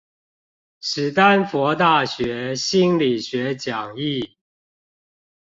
[0.79, 4.31] 史丹佛大學心理學講義